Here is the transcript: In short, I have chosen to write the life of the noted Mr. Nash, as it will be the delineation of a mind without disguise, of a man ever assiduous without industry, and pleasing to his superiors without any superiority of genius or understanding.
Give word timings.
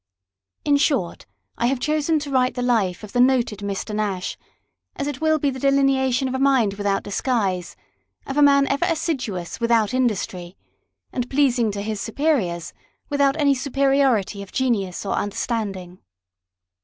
In 0.65 0.77
short, 0.77 1.27
I 1.59 1.67
have 1.67 1.79
chosen 1.79 2.17
to 2.21 2.31
write 2.31 2.55
the 2.55 2.63
life 2.63 3.03
of 3.03 3.11
the 3.13 3.19
noted 3.19 3.59
Mr. 3.59 3.93
Nash, 3.95 4.35
as 4.95 5.05
it 5.05 5.21
will 5.21 5.37
be 5.37 5.51
the 5.51 5.59
delineation 5.59 6.27
of 6.27 6.33
a 6.33 6.39
mind 6.39 6.73
without 6.73 7.03
disguise, 7.03 7.75
of 8.25 8.35
a 8.35 8.41
man 8.41 8.65
ever 8.67 8.85
assiduous 8.89 9.59
without 9.59 9.93
industry, 9.93 10.57
and 11.13 11.29
pleasing 11.29 11.69
to 11.73 11.83
his 11.83 12.01
superiors 12.01 12.73
without 13.09 13.37
any 13.37 13.53
superiority 13.53 14.41
of 14.41 14.51
genius 14.51 15.05
or 15.05 15.13
understanding. 15.13 15.99